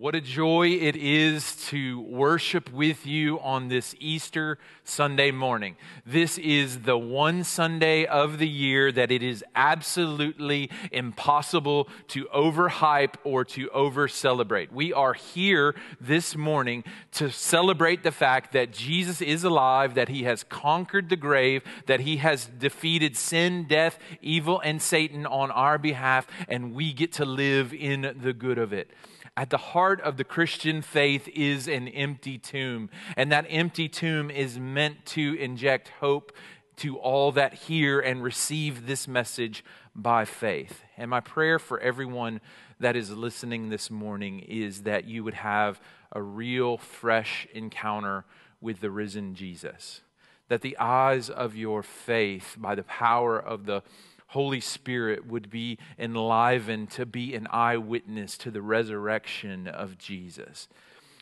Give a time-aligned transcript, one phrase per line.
[0.00, 5.74] What a joy it is to worship with you on this Easter Sunday morning.
[6.06, 13.14] This is the one Sunday of the year that it is absolutely impossible to overhype
[13.24, 14.72] or to over celebrate.
[14.72, 16.84] We are here this morning
[17.14, 21.98] to celebrate the fact that Jesus is alive, that he has conquered the grave, that
[21.98, 27.24] he has defeated sin, death, evil, and Satan on our behalf, and we get to
[27.24, 28.92] live in the good of it.
[29.38, 34.32] At the heart of the Christian faith is an empty tomb, and that empty tomb
[34.32, 36.32] is meant to inject hope
[36.78, 40.82] to all that hear and receive this message by faith.
[40.96, 42.40] And my prayer for everyone
[42.80, 48.24] that is listening this morning is that you would have a real, fresh encounter
[48.60, 50.00] with the risen Jesus.
[50.48, 53.84] That the eyes of your faith, by the power of the
[54.28, 60.68] Holy Spirit would be enlivened to be an eyewitness to the resurrection of Jesus.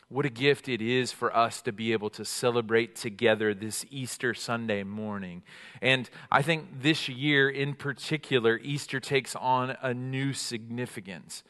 [0.09, 4.33] What a gift it is for us to be able to celebrate together this Easter
[4.33, 5.43] Sunday morning.
[5.81, 11.43] And I think this year in particular, Easter takes on a new significance.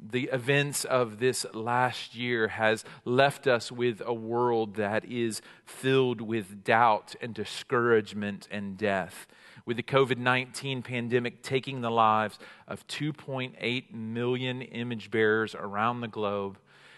[0.00, 6.20] The events of this last year has left us with a world that is filled
[6.20, 9.26] with doubt and discouragement and death
[9.68, 16.08] with the COVID 19 pandemic taking the lives of 2.8 million image bearers around the
[16.08, 16.56] globe.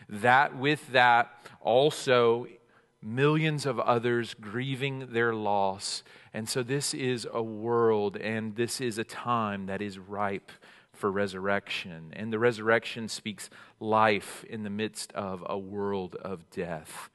[0.08, 2.46] That, with that, also
[3.02, 6.04] millions of others grieving their loss.
[6.32, 10.52] And so, this is a world and this is a time that is ripe
[10.92, 12.12] for resurrection.
[12.12, 17.10] And the resurrection speaks life in the midst of a world of death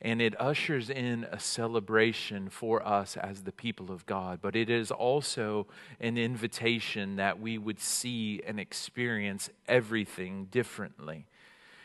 [0.00, 4.40] and it ushers in a celebration for us as the people of God.
[4.42, 5.66] But it is also
[6.00, 11.26] an invitation that we would see and experience everything differently.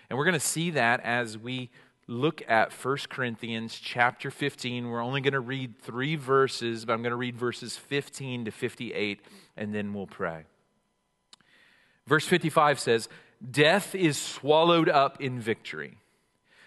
[0.10, 1.70] And we're going to see that as we
[2.10, 4.90] look at 1 Corinthians chapter 15.
[4.90, 8.52] We're only going to read three verses, but I'm going to read verses 15 to
[8.52, 9.22] 58,
[9.56, 10.46] and then we'll pray.
[12.08, 13.10] Verse 55 says,
[13.52, 16.00] Death is swallowed up in victory.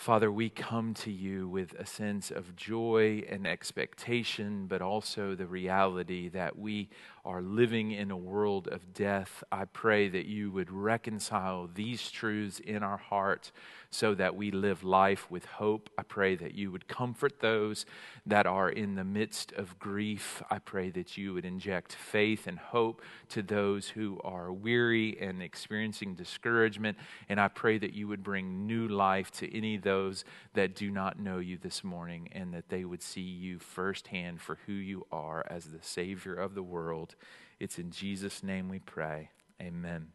[0.00, 5.46] Father, we come to you with a sense of joy and expectation, but also the
[5.46, 6.88] reality that we
[7.22, 9.44] are living in a world of death.
[9.52, 13.52] I pray that you would reconcile these truths in our heart
[13.90, 15.90] so that we live life with hope.
[15.98, 17.84] I pray that you would comfort those
[18.24, 20.42] that are in the midst of grief.
[20.48, 25.42] I pray that you would inject faith and hope to those who are weary and
[25.42, 26.96] experiencing discouragement.
[27.28, 30.24] And I pray that you would bring new life to any of those
[30.54, 34.56] that do not know you this morning and that they would see you firsthand for
[34.66, 37.16] who you are as the Savior of the world.
[37.58, 39.30] It's in Jesus' name we pray.
[39.60, 40.12] Amen.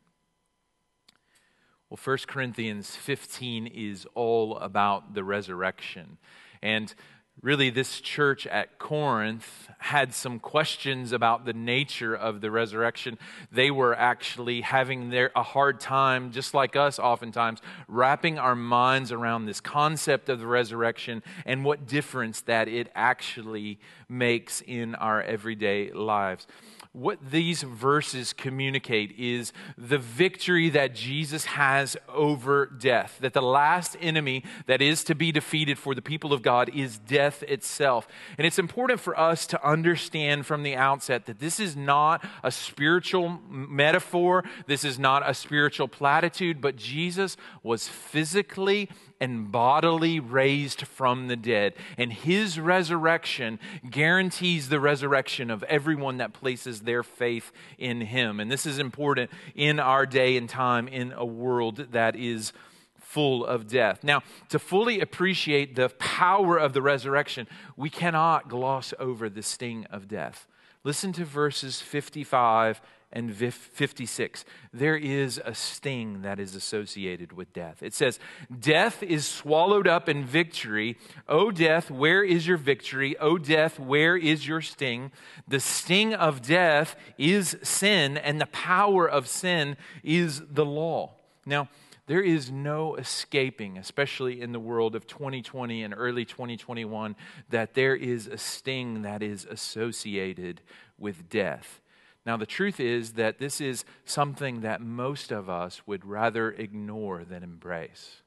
[1.89, 6.19] Well, 1 Corinthians 15 is all about the resurrection.
[6.61, 6.95] And
[7.41, 13.19] really, this church at Corinth had some questions about the nature of the resurrection.
[13.51, 19.11] They were actually having their, a hard time, just like us oftentimes, wrapping our minds
[19.11, 23.79] around this concept of the resurrection and what difference that it actually
[24.09, 26.47] makes in our everyday lives
[26.95, 33.17] what these verses communicate is the victory that Jesus has over death.
[33.19, 36.97] That the last enemy that is to be defeated for the people of God is
[36.97, 38.07] death itself.
[38.37, 42.51] And it's important for us to understand from the outset that this is not a
[42.51, 48.89] spiritual metaphor, this is not a spiritual platitude, but Jesus was physically
[49.19, 51.73] and bodily raised from the dead.
[51.97, 53.59] And his resurrection
[53.89, 58.39] guarantees the resurrection of everyone that places their faith in him.
[58.39, 62.53] And this is important in our day and time in a world that is
[62.99, 64.03] full of death.
[64.03, 67.47] Now, to fully appreciate the power of the resurrection,
[67.77, 70.47] we cannot gloss over the sting of death.
[70.83, 72.81] Listen to verses 55
[73.15, 74.45] and 56.
[74.73, 77.81] There is a sting that is associated with death.
[77.81, 78.19] It says,
[78.59, 80.97] Death is swallowed up in victory.
[81.29, 83.17] O death, where is your victory?
[83.17, 85.13] O death, where is your sting?
[85.47, 91.13] The sting of death is sin, and the power of sin is the law.
[91.45, 91.69] Now,
[92.07, 97.15] there is no escaping, especially in the world of 2020 and early 2021,
[97.49, 100.61] that there is a sting that is associated
[100.99, 101.79] with death.
[102.25, 107.23] Now, the truth is that this is something that most of us would rather ignore
[107.23, 108.21] than embrace.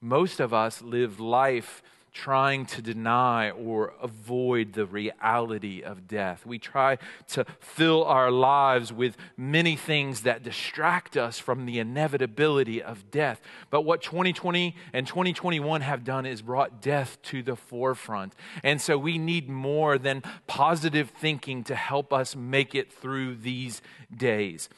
[0.00, 1.82] Most of us live life
[2.16, 6.46] trying to deny or avoid the reality of death.
[6.46, 6.96] We try
[7.28, 13.42] to fill our lives with many things that distract us from the inevitability of death.
[13.68, 18.34] But what 2020 and 2021 have done is brought death to the forefront.
[18.64, 23.82] And so we need more than positive thinking to help us make it through these
[24.16, 24.70] days.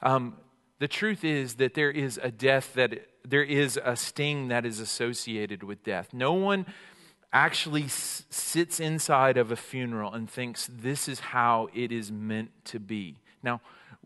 [0.00, 0.38] Um,
[0.78, 4.80] the truth is that there is a death that there is a sting that is
[4.80, 6.12] associated with death.
[6.12, 6.66] No one
[7.32, 12.50] actually s- sits inside of a funeral and thinks this is how it is meant
[12.64, 13.16] to be.
[13.42, 13.60] Now,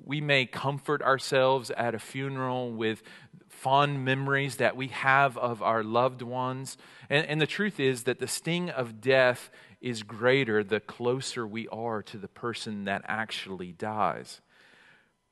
[0.05, 3.03] we may comfort ourselves at a funeral with
[3.49, 6.77] fond memories that we have of our loved ones.
[7.09, 11.69] And, and, the truth is that the sting of death is greater the closer we
[11.69, 14.41] are to the person that actually dies.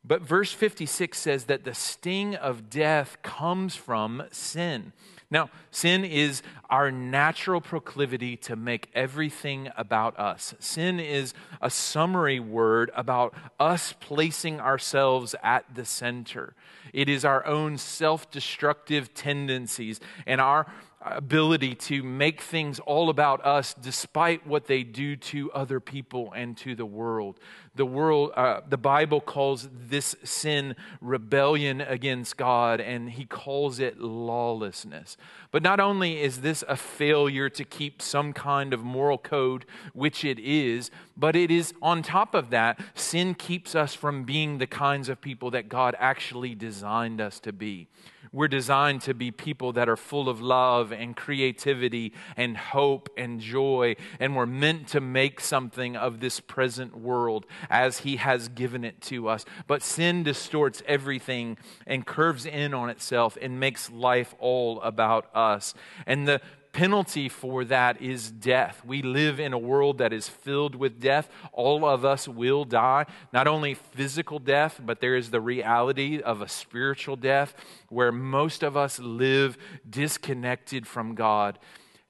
[0.03, 4.93] But verse 56 says that the sting of death comes from sin.
[5.31, 10.55] Now, sin is our natural proclivity to make everything about us.
[10.59, 16.55] Sin is a summary word about us placing ourselves at the center.
[16.93, 20.67] It is our own self destructive tendencies and our
[21.03, 26.57] ability to make things all about us despite what they do to other people and
[26.59, 27.39] to the world.
[27.75, 33.99] The world, uh, the Bible calls this sin rebellion against God, and he calls it
[33.99, 35.17] lawlessness.
[35.51, 39.65] But not only is this a failure to keep some kind of moral code,
[39.95, 44.59] which it is, but it is on top of that, sin keeps us from being
[44.59, 47.89] the kinds of people that God actually designed us to be.
[48.33, 53.41] We're designed to be people that are full of love and creativity and hope and
[53.41, 53.97] joy.
[54.21, 59.01] And we're meant to make something of this present world as He has given it
[59.03, 59.45] to us.
[59.67, 65.75] But sin distorts everything and curves in on itself and makes life all about us.
[66.07, 66.41] And the
[66.73, 68.83] penalty for that is death.
[68.85, 71.29] We live in a world that is filled with death.
[71.53, 76.41] All of us will die, not only physical death, but there is the reality of
[76.41, 77.55] a spiritual death
[77.89, 79.59] where most of us live
[79.89, 81.59] disconnected from God.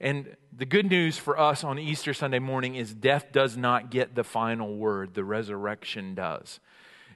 [0.00, 4.14] And the good news for us on Easter Sunday morning is death does not get
[4.14, 6.60] the final word, the resurrection does.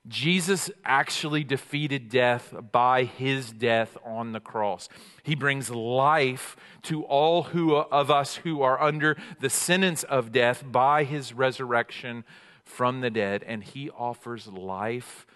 [0.06, 4.88] Jesus actually defeated death by his death on the cross.
[5.22, 10.62] He brings life to all who, of us who are under the sentence of death
[10.70, 12.24] by his resurrection
[12.64, 15.26] from the dead, and he offers life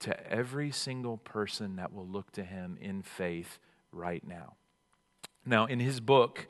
[0.00, 3.58] to every single person that will look to him in faith
[3.92, 4.54] right now.
[5.44, 6.48] Now, in his book,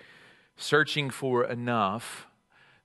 [0.56, 2.26] Searching for Enough,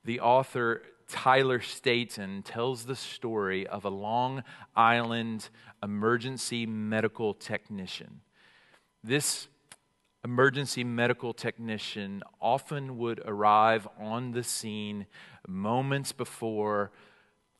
[0.03, 4.43] the author Tyler Staton tells the story of a Long
[4.75, 5.49] Island
[5.83, 8.21] emergency medical technician.
[9.03, 9.49] This
[10.23, 15.05] emergency medical technician often would arrive on the scene
[15.45, 16.91] moments before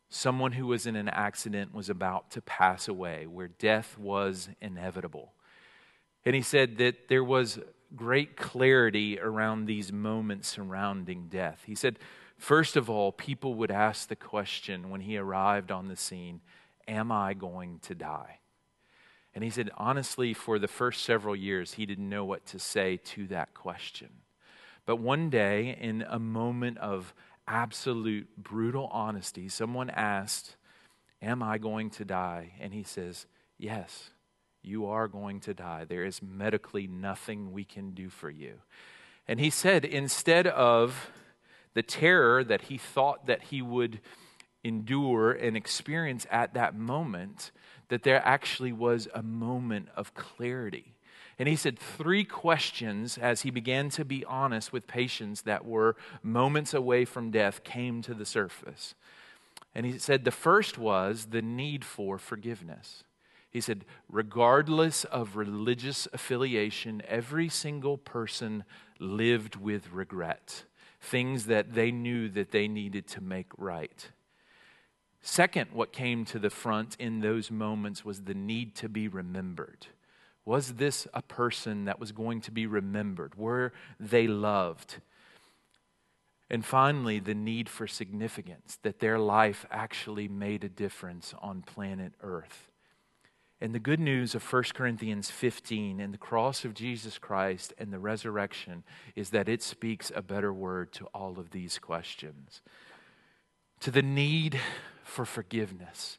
[0.08, 5.34] someone who was in an accident was about to pass away, where death was inevitable.
[6.24, 7.60] And he said that there was
[7.98, 11.64] great clarity around these moments surrounding death.
[11.66, 12.00] He said,
[12.42, 16.42] First of all, people would ask the question when he arrived on the scene
[16.88, 18.40] Am I going to die?
[19.36, 22.98] And he said, honestly, for the first several years, he didn't know what to say
[22.98, 24.10] to that question.
[24.88, 27.14] But one day, in a moment of
[27.48, 30.56] absolute brutal honesty, someone asked,
[31.22, 32.54] Am I going to die?
[32.60, 33.28] And he says,
[33.60, 34.10] Yes,
[34.64, 35.86] you are going to die.
[35.86, 38.56] There is medically nothing we can do for you.
[39.28, 41.12] And he said, instead of
[41.74, 44.00] the terror that he thought that he would
[44.64, 47.52] endure and experience at that moment,
[47.90, 50.94] that there actually was a moment of clarity.
[51.40, 55.96] And he said three questions as he began to be honest with patients that were
[56.22, 58.94] moments away from death came to the surface.
[59.74, 63.04] And he said the first was the need for forgiveness.
[63.50, 68.64] He said, regardless of religious affiliation, every single person
[69.00, 70.64] lived with regret
[71.02, 74.10] things that they knew that they needed to make right.
[75.22, 79.88] Second, what came to the front in those moments was the need to be remembered.
[80.46, 83.36] Was this a person that was going to be remembered?
[83.36, 84.98] Were they loved?
[86.50, 92.14] And finally, the need for significance, that their life actually made a difference on planet
[92.22, 92.71] Earth.
[93.64, 97.94] And the good news of 1 Corinthians 15 and the cross of Jesus Christ and
[97.94, 98.84] the resurrection
[99.16, 102.64] is that it speaks a better word to all of these questions.
[103.82, 104.60] To the need
[105.04, 106.18] for forgiveness,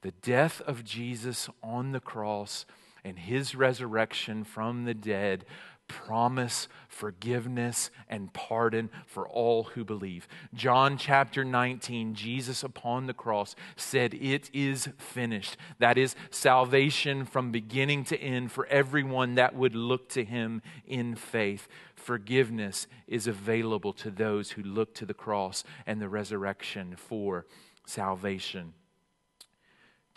[0.00, 2.64] the death of Jesus on the cross
[3.08, 5.44] and his resurrection from the dead
[5.88, 10.28] promise forgiveness and pardon for all who believe.
[10.54, 15.56] John chapter 19, Jesus upon the cross said, It is finished.
[15.78, 21.16] That is salvation from beginning to end for everyone that would look to him in
[21.16, 21.66] faith.
[21.94, 27.46] Forgiveness is available to those who look to the cross and the resurrection for
[27.86, 28.74] salvation.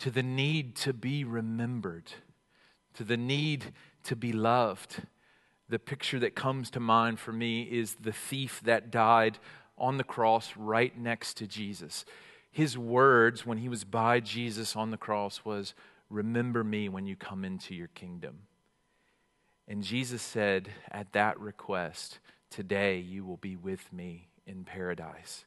[0.00, 2.12] To the need to be remembered,
[2.94, 3.72] to the need
[4.04, 5.02] to be loved
[5.72, 9.38] the picture that comes to mind for me is the thief that died
[9.78, 12.04] on the cross right next to Jesus.
[12.50, 15.72] His words when he was by Jesus on the cross was,
[16.10, 18.40] Remember me when you come into your kingdom.
[19.66, 22.18] And Jesus said at that request,
[22.50, 25.46] Today you will be with me in paradise.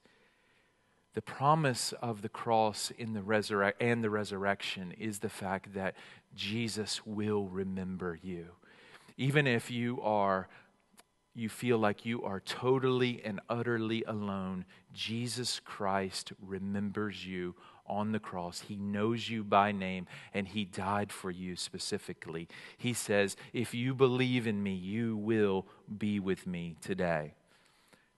[1.15, 5.95] The promise of the cross in the resurre- and the resurrection is the fact that
[6.35, 8.47] Jesus will remember you.
[9.17, 10.49] Even if you are
[11.37, 17.55] you feel like you are totally and utterly alone, Jesus Christ remembers you
[17.85, 18.61] on the cross.
[18.61, 22.47] He knows you by name and He died for you specifically.
[22.77, 25.65] He says, If you believe in me, you will
[25.97, 27.33] be with me today.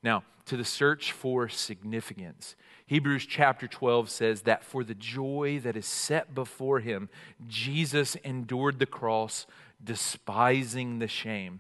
[0.08, 5.76] Now, to the search for significance, Hebrews chapter 12 says that for the joy that
[5.76, 7.10] is set before him,
[7.46, 9.46] Jesus endured the cross
[9.84, 11.60] despising the shame.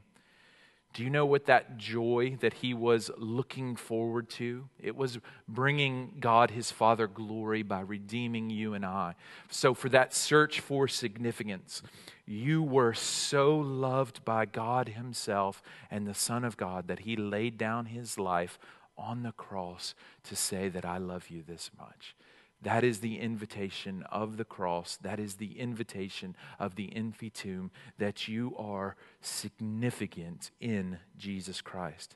[0.97, 4.67] Do you know what that joy that he was looking forward to?
[4.81, 9.13] It was bringing God his Father glory by redeeming you and I.
[9.51, 11.83] So, for that search for significance,
[12.25, 15.61] you were so loved by God himself
[15.91, 18.57] and the Son of God that he laid down his life
[18.97, 22.15] on the cross to say that I love you this much.
[22.61, 24.97] That is the invitation of the cross.
[25.01, 32.15] That is the invitation of the infitum that you are significant in Jesus Christ.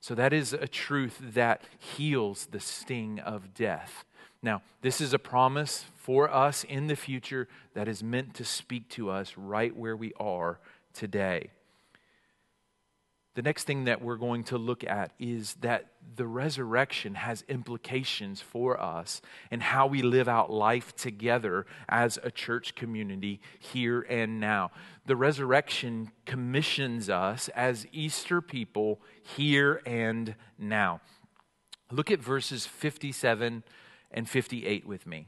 [0.00, 4.04] So, that is a truth that heals the sting of death.
[4.42, 8.90] Now, this is a promise for us in the future that is meant to speak
[8.90, 10.60] to us right where we are
[10.92, 11.50] today.
[13.34, 18.40] The next thing that we're going to look at is that the resurrection has implications
[18.40, 24.38] for us and how we live out life together as a church community here and
[24.38, 24.70] now.
[25.06, 31.00] The resurrection commissions us as Easter people here and now.
[31.90, 33.64] Look at verses 57
[34.12, 35.26] and 58 with me.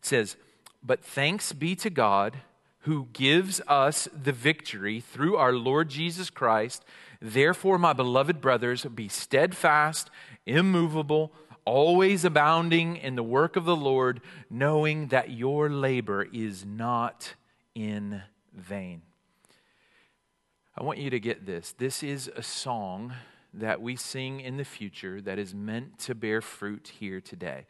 [0.00, 0.36] It says,
[0.82, 2.38] But thanks be to God
[2.86, 6.84] who gives us the victory through our Lord Jesus Christ.
[7.20, 10.08] Therefore, my beloved brothers, be steadfast,
[10.46, 11.32] immovable,
[11.64, 17.34] always abounding in the work of the Lord, knowing that your labor is not
[17.74, 18.22] in
[18.54, 19.02] vain.
[20.78, 21.74] I want you to get this.
[21.76, 23.14] This is a song
[23.52, 27.66] that we sing in the future that is meant to bear fruit here today.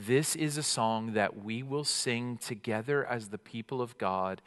[0.00, 4.40] This is a song that we will sing together as the people of God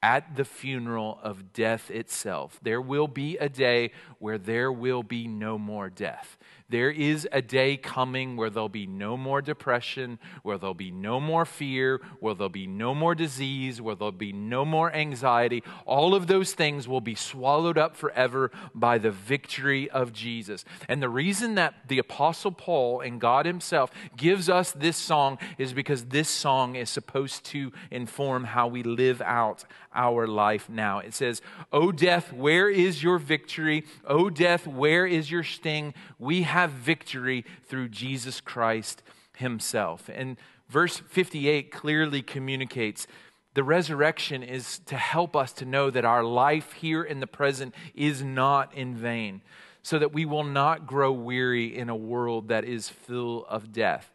[0.00, 2.60] at the funeral of death itself.
[2.62, 3.90] There will be a day
[4.20, 6.38] where there will be no more death.
[6.72, 11.20] There is a day coming where there'll be no more depression, where there'll be no
[11.20, 15.62] more fear, where there'll be no more disease, where there'll be no more anxiety.
[15.84, 20.64] All of those things will be swallowed up forever by the victory of Jesus.
[20.88, 25.74] And the reason that the Apostle Paul and God Himself gives us this song is
[25.74, 29.64] because this song is supposed to inform how we live out
[29.94, 31.00] our life now.
[31.00, 33.84] It says, O death, where is your victory?
[34.06, 35.92] O death, where is your sting?
[36.18, 39.02] We have have victory through Jesus Christ
[39.36, 40.08] himself.
[40.12, 40.36] And
[40.68, 43.06] verse 58 clearly communicates
[43.54, 47.74] the resurrection is to help us to know that our life here in the present
[47.94, 49.42] is not in vain,
[49.82, 54.10] so that we will not grow weary in a world that is full of death.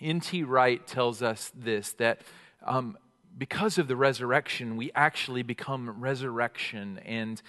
[0.00, 0.44] N.T.
[0.44, 2.20] Wright tells us this that
[2.64, 2.96] um,
[3.36, 7.42] because of the resurrection, we actually become resurrection and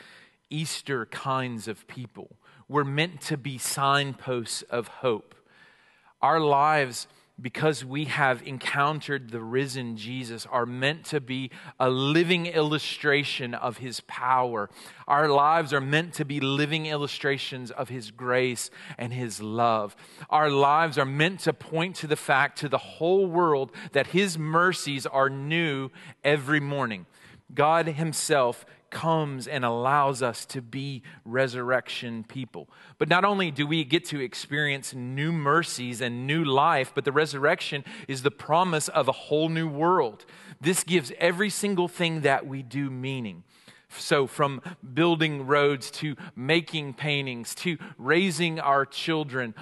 [0.49, 2.35] Easter kinds of people.
[2.67, 5.35] We're meant to be signposts of hope.
[6.21, 7.07] Our lives
[7.41, 13.77] because we have encountered the risen Jesus, are meant to be a living illustration of
[13.77, 14.69] his power.
[15.07, 19.95] Our lives are meant to be living illustrations of his grace and his love.
[20.29, 24.37] Our lives are meant to point to the fact to the whole world that his
[24.37, 25.89] mercies are new
[26.23, 27.07] every morning.
[27.53, 32.69] God himself comes and allows us to be resurrection people.
[32.97, 37.11] But not only do we get to experience new mercies and new life, but the
[37.11, 40.25] resurrection is the promise of a whole new world.
[40.61, 43.43] This gives every single thing that we do meaning.
[43.97, 44.61] So, from
[44.93, 49.53] building roads to making paintings to raising our children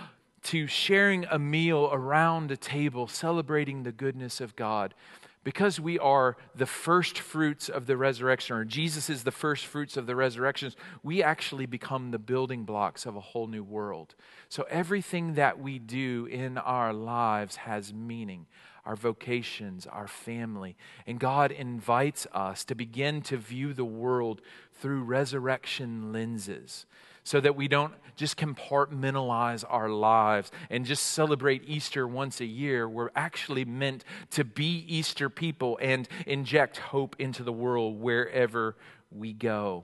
[0.43, 4.93] to sharing a meal around a table, celebrating the goodness of God
[5.43, 9.97] because we are the first fruits of the resurrection, or Jesus is the first fruits
[9.97, 14.15] of the resurrections, we actually become the building blocks of a whole new world.
[14.49, 18.45] So everything that we do in our lives has meaning
[18.85, 20.75] our vocations, our family.
[21.05, 24.41] And God invites us to begin to view the world
[24.73, 26.85] through resurrection lenses
[27.23, 32.87] so that we don't just compartmentalize our lives and just celebrate Easter once a year.
[32.87, 38.75] We're actually meant to be Easter people and inject hope into the world wherever
[39.11, 39.83] we go.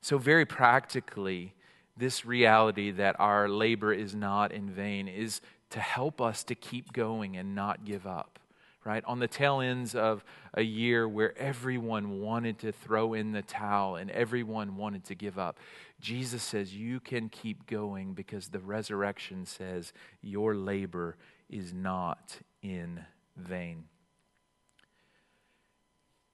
[0.00, 1.54] So, very practically,
[1.96, 6.92] this reality that our labor is not in vain is to help us to keep
[6.92, 8.38] going and not give up
[8.84, 9.04] right?
[9.04, 10.24] On the tail ends of
[10.54, 15.38] a year where everyone wanted to throw in the towel and everyone wanted to give
[15.38, 15.58] up,
[16.00, 21.16] Jesus says, You can keep going because the resurrection says, Your labor
[21.48, 23.04] is not in
[23.36, 23.84] vain.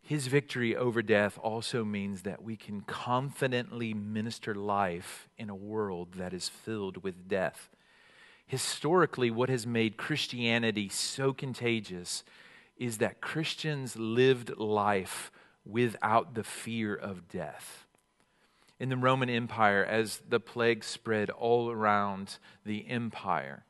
[0.00, 6.14] His victory over death also means that we can confidently minister life in a world
[6.14, 7.69] that is filled with death
[8.49, 12.25] historically, what has made Christianity so contagious
[12.78, 15.31] is that Christians lived life
[15.64, 17.87] without the fear of death.
[18.81, 23.64] In the Roman Empire, as the plague spread all around the empire,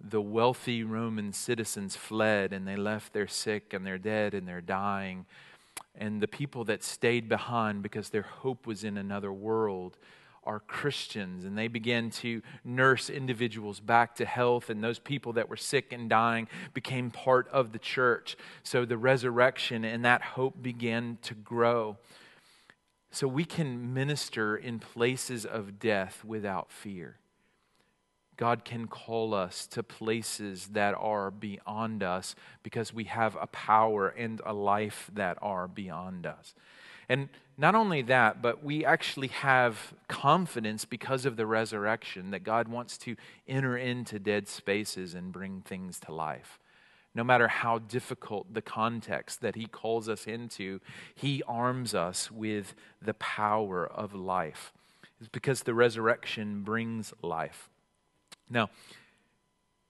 [0.00, 4.60] the wealthy Roman citizens fled and they left their sick and their dead and their
[4.60, 5.26] dying.
[5.96, 9.96] And the people that stayed behind because their hope was in another world
[10.44, 15.48] are Christians, and they began to nurse individuals back to health, and those people that
[15.48, 18.36] were sick and dying became part of the church.
[18.62, 21.96] So the resurrection and that hope began to grow.
[23.10, 27.18] So we can minister in places of death without fear.
[28.36, 34.08] God can call us to places that are beyond us because we have a power
[34.08, 36.54] and a life that are beyond us.
[37.08, 37.28] And
[37.62, 42.98] not only that, but we actually have confidence because of the resurrection that God wants
[42.98, 43.14] to
[43.46, 46.58] enter into dead spaces and bring things to life.
[47.14, 50.80] No matter how difficult the context that He calls us into,
[51.14, 54.72] He arms us with the power of life.
[55.20, 57.70] It's because the resurrection brings life.
[58.50, 58.70] Now,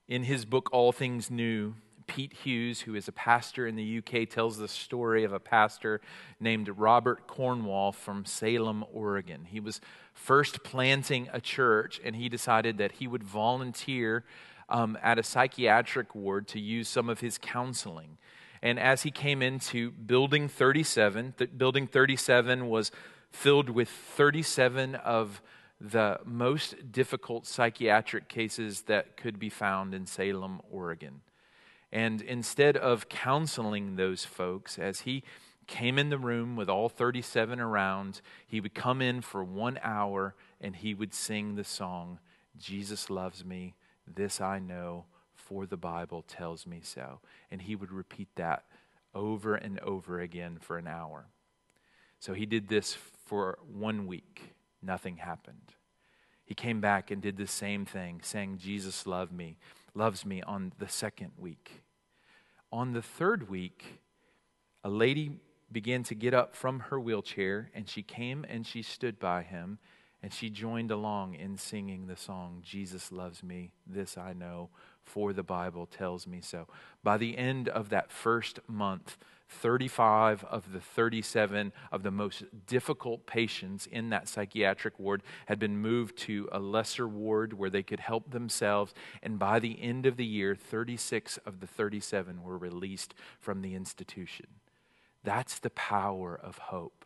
[0.09, 1.75] in his book, All Things New,
[2.07, 6.01] Pete Hughes, who is a pastor in the UK, tells the story of a pastor
[6.41, 9.47] named Robert Cornwall from Salem, Oregon.
[9.47, 9.81] He was
[10.13, 14.25] first planting a church, and he decided that he would volunteer
[14.69, 18.19] um, at a psychiatric ward to use some of his counseling.
[18.63, 22.93] And as he came into Building 37, th- Building 37 was
[23.31, 25.43] filled with 37 of
[25.81, 31.23] the most difficult psychiatric cases that could be found in Salem, Oregon.
[31.93, 35.23] And instead of counseling those folks, as he
[35.67, 40.35] came in the room with all 37 around, he would come in for one hour
[40.61, 42.19] and he would sing the song,
[42.59, 43.75] Jesus loves me,
[44.07, 47.21] this I know, for the Bible tells me so.
[47.51, 48.65] And he would repeat that
[49.15, 51.27] over and over again for an hour.
[52.19, 54.55] So he did this for one week.
[54.83, 55.75] Nothing happened.
[56.45, 59.59] He came back and did the same thing, saying, Jesus loved me,
[59.95, 61.82] loves me on the second week.
[62.73, 64.01] On the third week,
[64.83, 65.39] a lady
[65.71, 69.79] began to get up from her wheelchair, and she came and she stood by him,
[70.23, 74.71] and she joined along in singing the song, Jesus Loves Me, This I Know,
[75.05, 76.69] for the Bible tells me so.
[77.03, 83.27] By the end of that first month, 35 of the 37 of the most difficult
[83.27, 88.01] patients in that psychiatric ward had been moved to a lesser ward where they could
[88.01, 88.95] help themselves.
[89.23, 93.75] And by the end of the year, 36 of the 37 were released from the
[93.75, 94.47] institution.
[95.25, 97.05] That's the power of hope.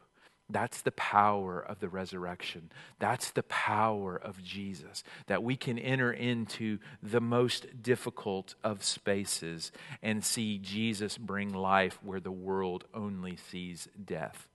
[0.49, 2.71] That's the power of the resurrection.
[3.01, 9.73] That's the power of Jesus, that we can enter into the most difficult of spaces
[10.03, 14.49] and see Jesus bring life where the world only sees death.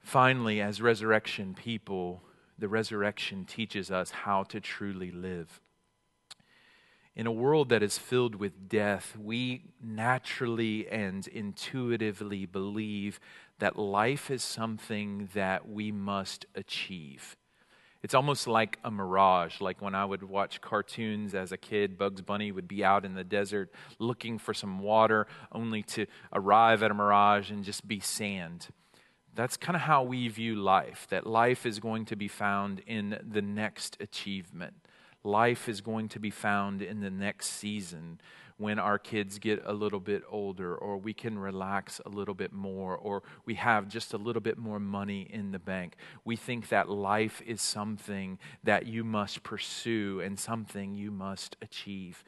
[0.00, 2.22] Finally, as resurrection people,
[2.58, 5.60] the resurrection teaches us how to truly live.
[7.14, 13.20] In a world that is filled with death, we naturally and intuitively believe
[13.62, 17.36] that life is something that we must achieve.
[18.02, 19.60] It's almost like a mirage.
[19.60, 23.14] Like when I would watch cartoons as a kid, Bugs Bunny would be out in
[23.14, 28.00] the desert looking for some water, only to arrive at a mirage and just be
[28.00, 28.66] sand.
[29.32, 33.16] That's kind of how we view life, that life is going to be found in
[33.24, 34.74] the next achievement
[35.24, 38.20] life is going to be found in the next season
[38.62, 42.52] when our kids get a little bit older, or we can relax a little bit
[42.52, 45.96] more, or we have just a little bit more money in the bank.
[46.24, 52.24] We think that life is something that you must pursue and something you must achieve.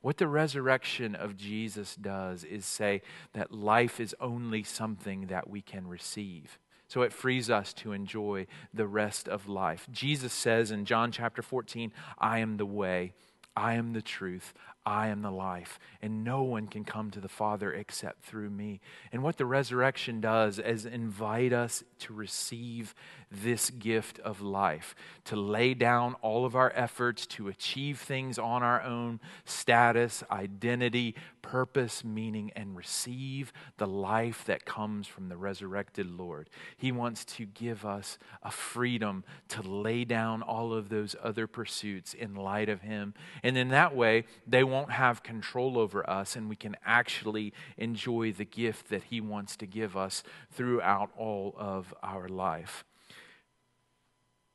[0.00, 5.62] What the resurrection of Jesus does is say that life is only something that we
[5.62, 6.58] can receive.
[6.88, 9.86] So it frees us to enjoy the rest of life.
[9.90, 13.14] Jesus says in John chapter 14, I am the way,
[13.56, 14.52] I am the truth,
[14.86, 18.80] I am the life, and no one can come to the Father except through me.
[19.12, 22.94] And what the resurrection does is invite us to receive
[23.30, 24.94] this gift of life,
[25.24, 31.14] to lay down all of our efforts to achieve things on our own status, identity,
[31.42, 36.48] purpose, meaning, and receive the life that comes from the resurrected Lord.
[36.76, 42.14] He wants to give us a freedom to lay down all of those other pursuits
[42.14, 43.14] in light of Him.
[43.42, 48.32] And in that way, they won't have control over us, and we can actually enjoy
[48.32, 52.84] the gift that He wants to give us throughout all of our life.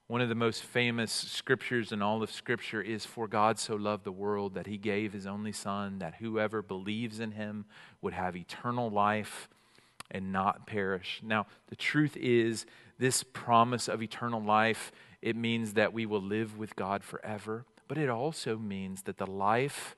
[0.08, 4.04] One of the most famous scriptures in all of Scripture is For God so loved
[4.04, 7.64] the world that he gave his only Son, that whoever believes in him
[8.02, 9.48] would have eternal life
[10.12, 11.22] and not perish.
[11.24, 12.66] Now, the truth is,
[12.98, 17.98] this promise of eternal life, it means that we will live with God forever, but
[17.98, 19.96] it also means that the life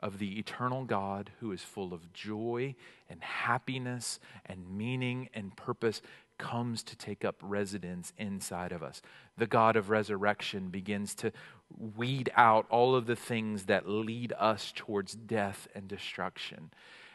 [0.00, 2.74] of the eternal God who is full of joy
[3.08, 6.00] and happiness and meaning and purpose
[6.38, 9.02] comes to take up residence inside of us.
[9.36, 11.32] The God of resurrection begins to
[11.76, 16.70] weed out all of the things that lead us towards death and destruction.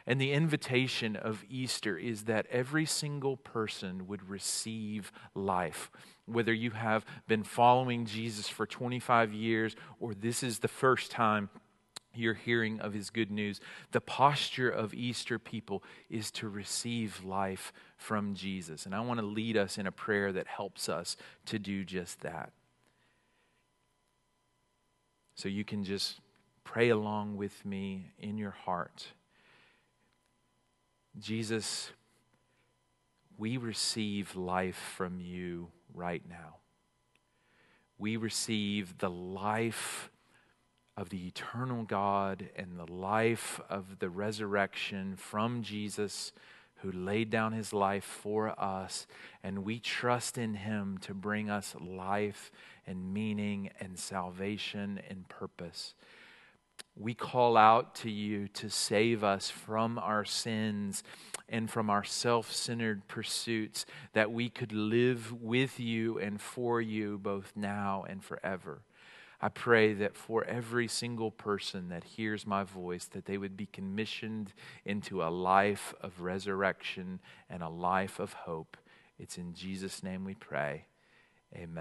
[0.05, 5.89] And the invitation of Easter is that every single person would receive life.
[6.25, 11.49] Whether you have been following Jesus for 25 years or this is the first time
[12.13, 13.59] you're hearing of his good news.
[13.91, 18.85] The posture of Easter people is to receive life from Jesus.
[18.85, 22.21] And I want to lead us in a prayer that helps us to do just
[22.21, 22.51] that.
[25.35, 26.19] So you can just
[26.63, 29.07] pray along with me in your heart.
[31.19, 31.91] Jesus,
[33.37, 36.57] we receive life from you right now.
[37.97, 40.09] We receive the life
[40.95, 46.31] of the eternal God and the life of the resurrection from Jesus,
[46.77, 49.07] who laid down his life for us.
[49.41, 52.51] And we trust in him to bring us life
[52.85, 55.95] and meaning and salvation and purpose.
[56.95, 61.03] We call out to you to save us from our sins
[61.49, 67.17] and from our self centered pursuits, that we could live with you and for you
[67.17, 68.83] both now and forever.
[69.43, 73.65] I pray that for every single person that hears my voice, that they would be
[73.65, 74.53] commissioned
[74.85, 78.77] into a life of resurrection and a life of hope.
[79.19, 80.85] It's in Jesus' name we pray.
[81.53, 81.75] Amen.